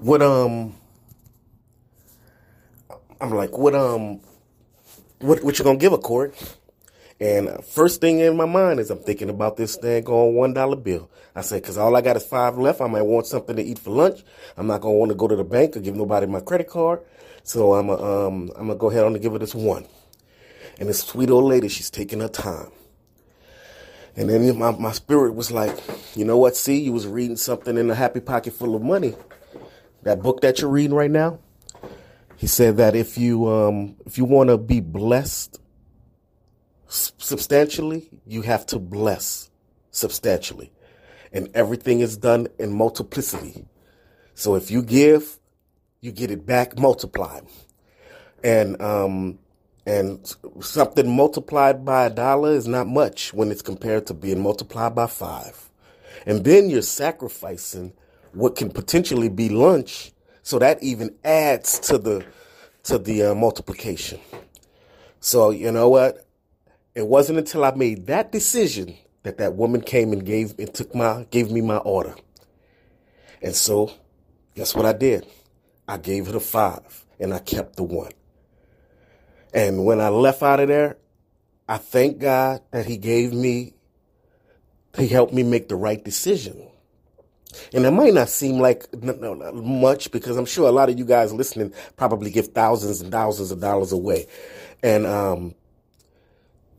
What, 0.00 0.22
um, 0.22 0.74
I'm 3.20 3.30
like, 3.30 3.56
what, 3.58 3.74
um, 3.74 4.20
what, 5.20 5.44
what 5.44 5.58
you 5.58 5.64
gonna 5.64 5.78
give 5.78 5.92
a 5.92 5.98
court? 5.98 6.34
And 7.20 7.64
first 7.64 8.00
thing 8.00 8.20
in 8.20 8.36
my 8.36 8.46
mind 8.46 8.80
is 8.80 8.90
I'm 8.90 8.98
thinking 8.98 9.30
about 9.30 9.56
this 9.56 9.76
thing 9.76 10.06
on 10.06 10.34
one 10.34 10.54
dollar 10.54 10.76
bill. 10.76 11.10
I 11.36 11.42
said, 11.42 11.64
cause 11.64 11.78
all 11.78 11.96
I 11.96 12.00
got 12.02 12.16
is 12.16 12.26
five 12.26 12.58
left. 12.58 12.80
I 12.80 12.88
might 12.88 13.02
want 13.02 13.26
something 13.26 13.56
to 13.56 13.62
eat 13.62 13.78
for 13.78 13.90
lunch. 13.90 14.22
I'm 14.56 14.66
not 14.66 14.80
gonna 14.82 14.94
want 14.94 15.10
to 15.10 15.16
go 15.16 15.28
to 15.28 15.36
the 15.36 15.44
bank 15.44 15.76
or 15.76 15.80
give 15.80 15.96
nobody 15.96 16.26
my 16.26 16.40
credit 16.40 16.68
card. 16.68 17.00
So 17.44 17.74
I'm 17.74 17.88
a, 17.90 18.28
um, 18.28 18.50
I'm 18.56 18.68
gonna 18.68 18.76
go 18.76 18.90
ahead 18.90 19.04
on 19.04 19.14
and 19.14 19.22
give 19.22 19.32
her 19.32 19.38
this 19.38 19.54
one. 19.54 19.86
And 20.80 20.88
this 20.88 21.00
sweet 21.02 21.30
old 21.30 21.44
lady, 21.44 21.68
she's 21.68 21.90
taking 21.90 22.20
her 22.20 22.28
time. 22.28 22.70
And 24.16 24.28
then 24.28 24.58
my, 24.58 24.72
my 24.72 24.92
spirit 24.92 25.34
was 25.34 25.50
like, 25.50 25.76
you 26.14 26.24
know 26.24 26.36
what? 26.36 26.56
See, 26.56 26.80
you 26.80 26.92
was 26.92 27.06
reading 27.06 27.36
something 27.36 27.78
in 27.78 27.90
a 27.90 27.94
happy 27.94 28.20
pocket 28.20 28.52
full 28.52 28.74
of 28.74 28.82
money. 28.82 29.14
That 30.02 30.22
book 30.22 30.40
that 30.42 30.60
you're 30.60 30.70
reading 30.70 30.94
right 30.94 31.10
now. 31.10 31.38
He 32.36 32.46
said 32.48 32.76
that 32.78 32.96
if 32.96 33.16
you 33.16 33.48
um, 33.48 33.96
if 34.04 34.18
you 34.18 34.24
want 34.24 34.50
to 34.50 34.58
be 34.58 34.80
blessed 34.80 35.60
substantially, 36.88 38.10
you 38.26 38.42
have 38.42 38.66
to 38.66 38.80
bless 38.80 39.48
substantially, 39.92 40.72
and 41.32 41.48
everything 41.54 42.00
is 42.00 42.16
done 42.16 42.48
in 42.58 42.72
multiplicity. 42.72 43.64
So 44.34 44.56
if 44.56 44.72
you 44.72 44.82
give, 44.82 45.38
you 46.00 46.10
get 46.10 46.32
it 46.32 46.44
back 46.44 46.76
multiplied, 46.76 47.44
and 48.42 48.80
um, 48.82 49.38
and 49.86 50.34
something 50.60 51.08
multiplied 51.08 51.84
by 51.84 52.06
a 52.06 52.10
dollar 52.10 52.52
is 52.52 52.68
not 52.68 52.86
much 52.86 53.34
when 53.34 53.50
it's 53.50 53.62
compared 53.62 54.06
to 54.06 54.14
being 54.14 54.40
multiplied 54.40 54.94
by 54.94 55.06
five, 55.06 55.70
and 56.26 56.44
then 56.44 56.70
you're 56.70 56.82
sacrificing 56.82 57.92
what 58.32 58.56
can 58.56 58.70
potentially 58.70 59.28
be 59.28 59.48
lunch 59.48 60.12
so 60.42 60.58
that 60.58 60.82
even 60.82 61.14
adds 61.24 61.78
to 61.78 61.98
the 61.98 62.24
to 62.84 62.98
the 62.98 63.22
uh, 63.22 63.34
multiplication. 63.34 64.20
So 65.20 65.50
you 65.50 65.70
know 65.70 65.88
what? 65.88 66.26
It 66.94 67.06
wasn't 67.06 67.38
until 67.38 67.64
I 67.64 67.72
made 67.72 68.06
that 68.06 68.32
decision 68.32 68.96
that 69.22 69.38
that 69.38 69.54
woman 69.54 69.80
came 69.80 70.12
and 70.12 70.24
gave 70.24 70.58
and 70.58 70.72
took 70.72 70.94
my 70.94 71.26
gave 71.30 71.50
me 71.50 71.60
my 71.60 71.78
order. 71.78 72.14
And 73.40 73.54
so, 73.54 73.92
guess 74.54 74.74
what 74.74 74.86
I 74.86 74.92
did? 74.92 75.26
I 75.88 75.96
gave 75.96 76.26
her 76.26 76.32
the 76.32 76.40
five 76.40 77.04
and 77.18 77.34
I 77.34 77.38
kept 77.38 77.76
the 77.76 77.82
one. 77.82 78.12
And 79.52 79.84
when 79.84 80.00
I 80.00 80.08
left 80.08 80.42
out 80.42 80.60
of 80.60 80.68
there, 80.68 80.96
I 81.68 81.78
thank 81.78 82.18
God 82.18 82.62
that 82.70 82.86
He 82.86 82.96
gave 82.96 83.32
me, 83.32 83.74
He 84.96 85.08
helped 85.08 85.32
me 85.32 85.42
make 85.42 85.68
the 85.68 85.76
right 85.76 86.02
decision. 86.02 86.68
And 87.74 87.84
it 87.84 87.90
might 87.90 88.14
not 88.14 88.28
seem 88.28 88.58
like 88.58 88.86
much 89.02 90.10
because 90.10 90.36
I'm 90.36 90.46
sure 90.46 90.68
a 90.68 90.72
lot 90.72 90.88
of 90.88 90.98
you 90.98 91.04
guys 91.04 91.32
listening 91.32 91.72
probably 91.96 92.30
give 92.30 92.48
thousands 92.48 93.02
and 93.02 93.12
thousands 93.12 93.50
of 93.50 93.60
dollars 93.60 93.92
away. 93.92 94.26
And, 94.82 95.06
um, 95.06 95.54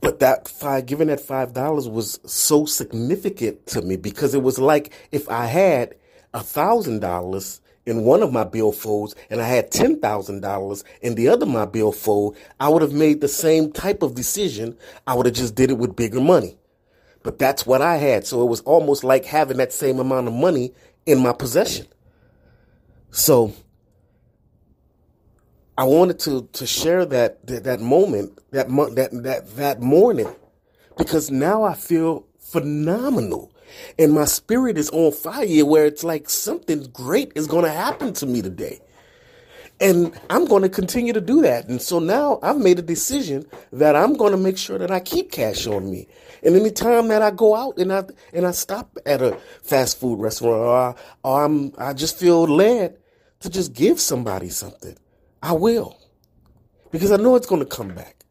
but 0.02 0.20
that 0.20 0.48
five, 0.48 0.86
giving 0.86 1.08
that 1.08 1.22
five 1.22 1.54
dollars 1.54 1.88
was 1.88 2.20
so 2.26 2.66
significant 2.66 3.66
to 3.68 3.82
me 3.82 3.96
because 3.96 4.34
it 4.34 4.44
was 4.44 4.60
like 4.60 4.92
if 5.12 5.30
I 5.30 5.46
had 5.46 5.96
a 6.34 6.42
thousand 6.42 7.00
dollars 7.00 7.62
in 7.86 8.04
one 8.04 8.24
of 8.24 8.32
my 8.32 8.44
billfolds 8.44 9.14
and 9.30 9.42
I 9.42 9.48
had 9.48 9.72
ten 9.72 10.00
thousand 10.00 10.42
dollars 10.42 10.84
in 11.02 11.16
the 11.16 11.28
other 11.28 11.46
my 11.46 11.66
billfold, 11.66 12.38
I 12.60 12.70
would 12.70 12.82
have 12.82 12.94
made 12.94 13.22
the 13.22 13.28
same 13.28 13.72
type 13.72 14.02
of 14.02 14.16
decision. 14.16 14.78
I 15.06 15.16
would 15.16 15.26
have 15.26 15.36
just 15.36 15.56
did 15.56 15.70
it 15.70 15.78
with 15.78 15.96
bigger 15.96 16.22
money. 16.22 16.58
But 17.24 17.40
that's 17.40 17.66
what 17.66 17.82
I 17.82 17.98
had. 17.98 18.28
So 18.28 18.42
it 18.42 18.50
was 18.50 18.62
almost 18.62 19.04
like 19.04 19.26
having 19.26 19.58
that 19.58 19.72
same 19.72 20.00
amount 20.00 20.28
of 20.28 20.34
money 20.34 20.74
in 21.06 21.20
my 21.20 21.34
possession. 21.34 21.88
So 23.12 23.54
I 25.78 25.86
wanted 25.86 26.20
to 26.20 26.50
to 26.54 26.68
share 26.68 27.06
that 27.06 27.46
that, 27.48 27.64
that 27.64 27.80
moment, 27.80 28.40
that 28.52 28.68
that 28.96 29.10
that 29.24 29.56
that 29.56 29.82
morning 29.82 30.34
because 30.98 31.32
now 31.32 31.64
I 31.64 31.74
feel 31.74 32.26
phenomenal. 32.40 33.53
And 33.98 34.14
my 34.14 34.26
spirit 34.26 34.78
is 34.78 34.90
on 34.90 35.12
fire 35.12 35.66
where 35.66 35.86
it's 35.86 36.04
like 36.04 36.30
something 36.30 36.84
great 36.94 37.32
is 37.36 37.48
going 37.48 37.66
to 37.66 37.72
happen 37.72 38.14
to 38.14 38.26
me 38.26 38.42
today. 38.42 38.80
And 39.80 40.18
I'm 40.30 40.46
going 40.46 40.62
to 40.62 40.70
continue 40.70 41.14
to 41.14 41.22
do 41.22 41.42
that. 41.42 41.68
And 41.68 41.82
so 41.82 42.00
now 42.00 42.40
I've 42.42 42.58
made 42.58 42.80
a 42.80 42.84
decision 42.84 43.46
that 43.74 43.96
I'm 43.96 44.16
going 44.16 44.32
to 44.32 44.38
make 44.38 44.58
sure 44.58 44.78
that 44.78 44.92
I 44.92 45.00
keep 45.00 45.32
cash 45.32 45.68
on 45.68 45.90
me. 45.90 46.08
And 46.44 46.56
anytime 46.56 47.08
that 47.10 47.22
I 47.22 47.32
go 47.32 47.56
out 47.56 47.78
and 47.78 47.92
I 47.92 48.04
and 48.34 48.46
I 48.46 48.52
stop 48.52 48.98
at 49.06 49.22
a 49.22 49.38
fast 49.62 50.00
food 50.00 50.20
restaurant 50.20 50.56
or, 50.56 50.76
I, 50.76 50.96
or 51.24 51.44
I'm 51.44 51.74
I 51.78 51.94
just 51.94 52.18
feel 52.18 52.44
led 52.44 52.98
to 53.40 53.50
just 53.50 53.74
give 53.74 54.00
somebody 54.00 54.50
something, 54.50 54.96
I 55.42 55.54
will. 55.54 56.00
Because 56.92 57.12
I 57.12 57.18
know 57.18 57.36
it's 57.36 57.48
going 57.48 57.62
to 57.62 57.68
come 57.68 57.90
back. 57.90 58.24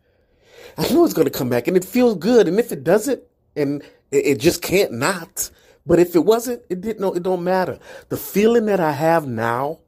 I 0.78 0.88
know 0.92 1.04
it's 1.04 1.14
going 1.14 1.26
to 1.26 1.38
come 1.38 1.48
back 1.48 1.68
and 1.68 1.76
it 1.76 1.84
feels 1.84 2.16
good. 2.16 2.48
And 2.48 2.58
if 2.58 2.72
it 2.72 2.84
doesn't, 2.84 3.22
and 3.56 3.82
it, 4.10 4.26
it 4.26 4.40
just 4.40 4.62
can't 4.62 4.92
not. 4.92 5.50
But 5.84 5.98
if 5.98 6.14
it 6.14 6.24
wasn't, 6.24 6.62
it 6.68 6.80
didn't 6.80 7.00
know 7.00 7.12
it 7.12 7.22
don't 7.22 7.42
matter. 7.42 7.78
The 8.08 8.16
feeling 8.16 8.66
that 8.66 8.80
I 8.80 8.92
have 8.92 9.26
now 9.26 9.78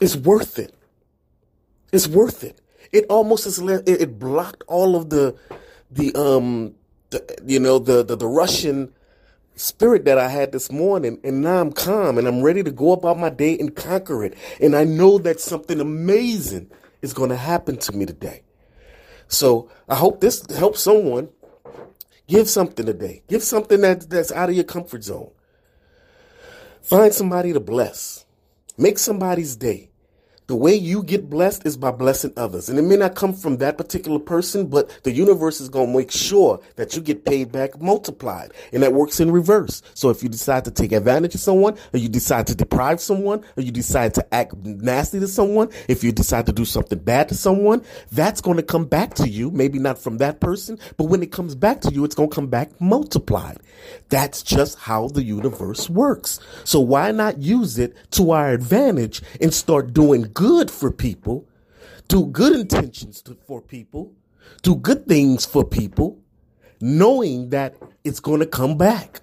is 0.00 0.16
worth 0.16 0.58
it. 0.58 0.74
It's 1.92 2.06
worth 2.06 2.44
it. 2.44 2.60
It 2.92 3.06
almost 3.08 3.46
is 3.46 3.58
it 3.60 4.18
blocked 4.18 4.64
all 4.66 4.96
of 4.96 5.10
the 5.10 5.36
the 5.90 6.14
um 6.14 6.74
the, 7.10 7.38
you 7.44 7.60
know 7.60 7.78
the, 7.78 8.04
the 8.04 8.16
the 8.16 8.26
rushing 8.26 8.92
spirit 9.56 10.04
that 10.06 10.18
I 10.18 10.28
had 10.28 10.52
this 10.52 10.72
morning 10.72 11.18
and 11.22 11.42
now 11.42 11.60
I'm 11.60 11.72
calm 11.72 12.16
and 12.16 12.26
I'm 12.26 12.42
ready 12.42 12.62
to 12.62 12.70
go 12.70 12.92
about 12.92 13.18
my 13.18 13.30
day 13.30 13.58
and 13.58 13.74
conquer 13.74 14.24
it. 14.24 14.34
And 14.60 14.74
I 14.74 14.84
know 14.84 15.18
that 15.18 15.38
something 15.40 15.80
amazing 15.80 16.70
is 17.02 17.12
going 17.12 17.30
to 17.30 17.36
happen 17.36 17.76
to 17.76 17.92
me 17.92 18.06
today. 18.06 18.42
So 19.28 19.70
I 19.88 19.96
hope 19.96 20.20
this 20.20 20.44
helps 20.56 20.80
someone. 20.80 21.28
Give 22.30 22.48
something 22.48 22.86
today. 22.86 23.24
Give 23.28 23.42
something 23.42 23.80
that, 23.80 24.08
that's 24.08 24.30
out 24.30 24.50
of 24.50 24.54
your 24.54 24.64
comfort 24.64 25.02
zone. 25.02 25.32
Find 26.80 27.12
somebody 27.12 27.52
to 27.52 27.60
bless. 27.60 28.24
Make 28.78 29.00
somebody's 29.00 29.56
day. 29.56 29.89
The 30.50 30.56
way 30.56 30.74
you 30.74 31.04
get 31.04 31.30
blessed 31.30 31.64
is 31.64 31.76
by 31.76 31.92
blessing 31.92 32.32
others. 32.36 32.68
And 32.68 32.76
it 32.76 32.82
may 32.82 32.96
not 32.96 33.14
come 33.14 33.32
from 33.32 33.58
that 33.58 33.78
particular 33.78 34.18
person, 34.18 34.66
but 34.66 34.90
the 35.04 35.12
universe 35.12 35.60
is 35.60 35.68
going 35.68 35.92
to 35.92 35.96
make 35.96 36.10
sure 36.10 36.58
that 36.74 36.96
you 36.96 37.02
get 37.02 37.24
paid 37.24 37.52
back 37.52 37.80
multiplied. 37.80 38.50
And 38.72 38.82
that 38.82 38.92
works 38.92 39.20
in 39.20 39.30
reverse. 39.30 39.80
So 39.94 40.10
if 40.10 40.24
you 40.24 40.28
decide 40.28 40.64
to 40.64 40.72
take 40.72 40.90
advantage 40.90 41.36
of 41.36 41.40
someone, 41.40 41.78
or 41.94 41.98
you 42.00 42.08
decide 42.08 42.48
to 42.48 42.56
deprive 42.56 43.00
someone, 43.00 43.44
or 43.56 43.62
you 43.62 43.70
decide 43.70 44.12
to 44.14 44.34
act 44.34 44.56
nasty 44.64 45.20
to 45.20 45.28
someone, 45.28 45.68
if 45.86 46.02
you 46.02 46.10
decide 46.10 46.46
to 46.46 46.52
do 46.52 46.64
something 46.64 46.98
bad 46.98 47.28
to 47.28 47.36
someone, 47.36 47.84
that's 48.10 48.40
going 48.40 48.56
to 48.56 48.64
come 48.64 48.86
back 48.86 49.14
to 49.14 49.28
you. 49.28 49.52
Maybe 49.52 49.78
not 49.78 50.00
from 50.00 50.18
that 50.18 50.40
person, 50.40 50.80
but 50.96 51.04
when 51.04 51.22
it 51.22 51.30
comes 51.30 51.54
back 51.54 51.80
to 51.82 51.92
you, 51.92 52.04
it's 52.04 52.16
going 52.16 52.28
to 52.28 52.34
come 52.34 52.48
back 52.48 52.72
multiplied. 52.80 53.58
That's 54.08 54.42
just 54.42 54.80
how 54.80 55.06
the 55.06 55.22
universe 55.22 55.88
works. 55.88 56.40
So 56.64 56.80
why 56.80 57.12
not 57.12 57.40
use 57.40 57.78
it 57.78 57.94
to 58.12 58.32
our 58.32 58.50
advantage 58.50 59.22
and 59.40 59.54
start 59.54 59.92
doing 59.94 60.22
good 60.22 60.39
for 60.70 60.90
people, 60.90 61.46
do 62.08 62.26
good 62.26 62.58
intentions 62.58 63.22
to, 63.22 63.36
for 63.46 63.60
people, 63.60 64.14
do 64.62 64.74
good 64.74 65.06
things 65.06 65.44
for 65.44 65.64
people, 65.64 66.18
knowing 66.80 67.50
that 67.50 67.76
it's 68.04 68.20
going 68.20 68.40
to 68.40 68.46
come 68.46 68.78
back. 68.78 69.20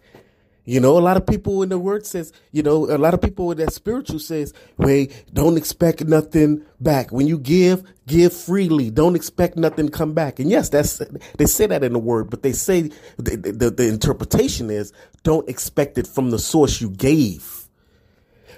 You 0.65 0.81
know, 0.81 0.97
a 0.97 0.99
lot 0.99 1.15
of 1.15 1.25
people 1.25 1.63
in 1.63 1.69
the 1.69 1.79
word 1.79 2.05
says, 2.05 2.33
you 2.51 2.61
know, 2.61 2.85
a 2.93 2.97
lot 2.97 3.13
of 3.13 3.21
people 3.21 3.51
in 3.51 3.57
that 3.59 3.71
spiritual 3.71 4.19
says, 4.19 4.53
"Hey, 4.77 5.09
don't 5.33 5.57
expect 5.57 6.03
nothing 6.05 6.61
back. 6.81 7.11
When 7.11 7.25
you 7.25 7.39
give, 7.39 7.83
give 8.05 8.33
freely. 8.33 8.91
Don't 8.91 9.15
expect 9.15 9.55
nothing 9.55 9.85
to 9.87 9.91
come 9.91 10.13
back." 10.13 10.39
And 10.39 10.49
yes, 10.49 10.69
that's 10.69 11.01
they 11.37 11.45
say 11.45 11.67
that 11.67 11.85
in 11.85 11.93
the 11.93 11.99
word, 11.99 12.29
but 12.29 12.43
they 12.43 12.51
say 12.51 12.91
the, 13.17 13.37
the, 13.37 13.71
the 13.71 13.87
interpretation 13.87 14.69
is, 14.69 14.91
"Don't 15.23 15.47
expect 15.49 15.97
it 15.97 16.05
from 16.05 16.31
the 16.31 16.39
source 16.39 16.81
you 16.81 16.89
gave." 16.89 17.56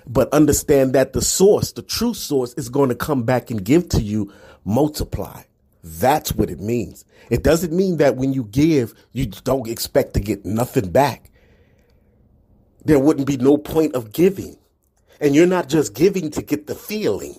But 0.09 0.33
understand 0.33 0.93
that 0.93 1.13
the 1.13 1.21
source, 1.21 1.71
the 1.71 1.83
true 1.83 2.15
source 2.15 2.53
is 2.55 2.67
going 2.67 2.89
to 2.89 2.95
come 2.95 3.23
back 3.23 3.51
and 3.51 3.63
give 3.63 3.87
to 3.89 4.01
you 4.01 4.33
multiply. 4.65 5.43
That's 5.83 6.33
what 6.33 6.49
it 6.49 6.59
means. 6.59 7.05
It 7.29 7.43
doesn't 7.43 7.71
mean 7.71 7.97
that 7.97 8.17
when 8.17 8.33
you 8.33 8.43
give, 8.45 8.93
you 9.13 9.27
don't 9.27 9.69
expect 9.69 10.15
to 10.15 10.19
get 10.19 10.43
nothing 10.43 10.89
back. 10.89 11.31
There 12.83 12.99
wouldn't 12.99 13.27
be 13.27 13.37
no 13.37 13.57
point 13.57 13.93
of 13.93 14.11
giving. 14.11 14.57
And 15.21 15.35
you're 15.35 15.45
not 15.45 15.69
just 15.69 15.93
giving 15.93 16.31
to 16.31 16.41
get 16.41 16.65
the 16.65 16.75
feeling. 16.75 17.35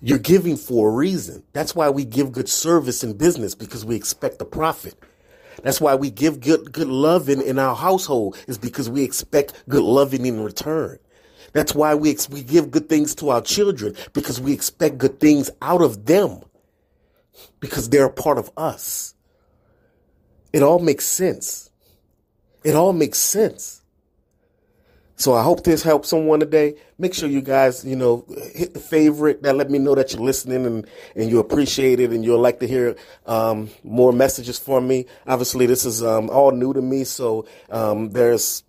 You're 0.00 0.18
giving 0.18 0.56
for 0.56 0.88
a 0.88 0.92
reason. 0.92 1.42
That's 1.52 1.74
why 1.74 1.90
we 1.90 2.04
give 2.04 2.32
good 2.32 2.48
service 2.48 3.04
in 3.04 3.16
business 3.16 3.54
because 3.54 3.84
we 3.84 3.96
expect 3.96 4.40
a 4.40 4.44
profit. 4.44 4.94
That's 5.62 5.80
why 5.80 5.96
we 5.96 6.10
give 6.10 6.40
good 6.40 6.72
good 6.72 6.86
loving 6.86 7.42
in 7.42 7.58
our 7.58 7.74
household 7.74 8.36
is 8.46 8.56
because 8.56 8.88
we 8.88 9.02
expect 9.02 9.64
good 9.68 9.82
loving 9.82 10.24
in 10.24 10.42
return. 10.42 11.00
That's 11.52 11.74
why 11.74 11.94
we 11.94 12.10
ex- 12.10 12.28
we 12.28 12.42
give 12.42 12.70
good 12.70 12.88
things 12.88 13.14
to 13.16 13.30
our 13.30 13.40
children 13.40 13.94
because 14.12 14.40
we 14.40 14.52
expect 14.52 14.98
good 14.98 15.20
things 15.20 15.50
out 15.62 15.82
of 15.82 16.06
them 16.06 16.42
because 17.60 17.88
they're 17.88 18.06
a 18.06 18.12
part 18.12 18.38
of 18.38 18.50
us. 18.56 19.14
It 20.52 20.62
all 20.62 20.78
makes 20.78 21.04
sense. 21.04 21.70
It 22.64 22.74
all 22.74 22.92
makes 22.92 23.18
sense. 23.18 23.82
So 25.18 25.34
I 25.34 25.42
hope 25.42 25.64
this 25.64 25.82
helps 25.82 26.10
someone 26.10 26.38
today. 26.38 26.76
Make 26.96 27.12
sure 27.12 27.28
you 27.28 27.42
guys, 27.42 27.84
you 27.84 27.96
know, 27.96 28.24
hit 28.54 28.72
the 28.72 28.78
favorite. 28.78 29.42
That 29.42 29.56
let 29.56 29.68
me 29.68 29.80
know 29.80 29.96
that 29.96 30.12
you're 30.12 30.22
listening 30.22 30.64
and, 30.64 30.86
and 31.16 31.28
you 31.28 31.40
appreciate 31.40 31.98
it 31.98 32.10
and 32.12 32.24
you'll 32.24 32.38
like 32.38 32.60
to 32.60 32.68
hear 32.68 32.94
um, 33.26 33.68
more 33.82 34.12
messages 34.12 34.60
from 34.60 34.86
me. 34.86 35.06
Obviously, 35.26 35.66
this 35.66 35.84
is 35.84 36.04
um, 36.04 36.30
all 36.30 36.52
new 36.52 36.72
to 36.72 36.80
me, 36.80 37.02
so 37.02 37.46
um, 37.68 38.10
there's, 38.10 38.62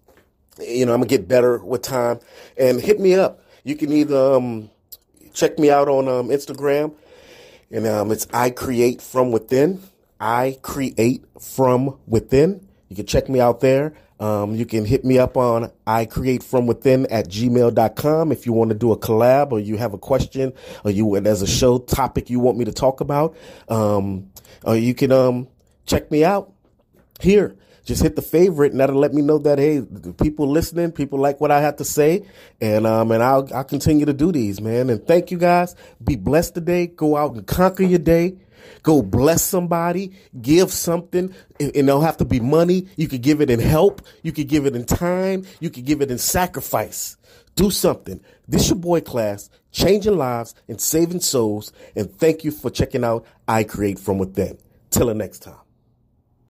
you 0.62 0.86
know, 0.86 0.94
I'm 0.94 1.00
gonna 1.00 1.10
get 1.10 1.28
better 1.28 1.58
with 1.58 1.82
time. 1.82 2.20
And 2.58 2.80
hit 2.82 3.00
me 3.00 3.16
up. 3.16 3.42
You 3.64 3.76
can 3.76 3.92
either 3.92 4.36
um, 4.36 4.70
check 5.34 5.60
me 5.60 5.70
out 5.70 5.88
on 5.88 6.08
um, 6.08 6.30
Instagram, 6.30 6.94
and 7.72 7.88
um, 7.88 8.12
it's 8.12 8.28
I 8.34 8.50
create 8.50 9.02
from 9.02 9.32
within. 9.32 9.82
I 10.20 10.58
create 10.62 11.24
from 11.40 11.98
within. 12.08 12.68
You 12.90 12.96
can 12.96 13.06
check 13.06 13.30
me 13.30 13.40
out 13.40 13.60
there. 13.60 13.94
Um, 14.20 14.56
you 14.56 14.66
can 14.66 14.84
hit 14.84 15.06
me 15.06 15.18
up 15.18 15.38
on 15.38 15.72
I 15.88 16.04
create 16.04 16.44
from 16.44 16.68
within 16.68 17.06
at 17.06 17.30
gmail.com 17.30 18.32
if 18.34 18.46
you 18.46 18.52
want 18.52 18.70
to 18.70 18.76
do 18.76 18.92
a 18.92 18.98
collab 18.98 19.54
or 19.54 19.62
you 19.62 19.78
have 19.78 19.94
a 19.94 19.98
question 19.98 20.52
or 20.84 20.92
you, 20.92 21.16
and 21.16 21.26
there's 21.26 21.42
a 21.42 21.48
show 21.48 21.78
topic 21.78 22.30
you 22.30 22.40
want 22.42 22.58
me 22.58 22.66
to 22.66 22.74
talk 22.74 23.00
about. 23.00 23.38
Um, 23.70 24.30
or 24.66 24.76
you 24.76 24.94
can, 24.94 25.14
um, 25.14 25.48
check 25.86 26.12
me 26.12 26.26
out 26.26 26.52
here. 27.22 27.56
Just 27.90 28.04
hit 28.04 28.16
the 28.16 28.22
favorite 28.22 28.72
and 28.72 28.80
that'll 28.80 29.00
let 29.00 29.16
me 29.16 29.24
know 29.24 29.40
that, 29.40 29.58
hey, 29.58 29.82
people 30.22 30.48
listening, 30.48 30.92
people 30.92 31.18
like 31.18 31.42
what 31.42 31.50
I 31.50 31.60
have 31.60 31.78
to 31.78 31.84
say. 31.84 32.24
And, 32.62 32.86
um, 32.86 33.12
and 33.12 33.24
I'll, 33.24 33.52
I'll 33.52 33.64
continue 33.64 34.06
to 34.06 34.14
do 34.14 34.32
these, 34.32 34.62
man. 34.62 34.92
And 34.92 35.04
thank 35.08 35.32
you 35.32 35.40
guys. 35.40 35.76
Be 36.04 36.16
blessed 36.16 36.54
today. 36.54 36.86
Go 36.86 37.18
out 37.18 37.34
and 37.34 37.48
conquer 37.48 37.82
your 37.82 37.98
day. 37.98 38.38
Go 38.84 39.02
bless 39.02 39.42
somebody, 39.42 40.12
give 40.40 40.72
something. 40.72 41.34
It, 41.58 41.78
it 41.78 41.84
don't 41.84 42.04
have 42.04 42.18
to 42.18 42.26
be 42.26 42.40
money. 42.40 42.86
You 42.96 43.08
could 43.08 43.24
give 43.24 43.42
it 43.42 43.50
in 43.50 43.60
help. 43.60 44.04
You 44.22 44.34
could 44.34 44.48
give 44.48 44.68
it 44.68 44.76
in 44.76 44.86
time. 44.86 45.48
You 45.60 45.72
could 45.72 45.86
give 45.86 46.04
it 46.04 46.12
in 46.12 46.20
sacrifice. 46.20 47.18
Do 47.56 47.72
something. 47.72 48.22
This 48.48 48.70
your 48.70 48.78
boy 48.78 49.02
class, 49.02 49.50
changing 49.72 50.16
lives 50.16 50.54
and 50.68 50.80
saving 50.80 51.22
souls. 51.22 51.74
And 51.96 52.16
thank 52.20 52.44
you 52.44 52.52
for 52.52 52.70
checking 52.70 53.04
out 53.04 53.26
I 53.48 53.64
Create 53.64 53.98
From 53.98 54.20
Within. 54.20 54.60
Till 54.92 55.08
the 55.08 55.16
next 55.16 55.40
time. 55.40 55.69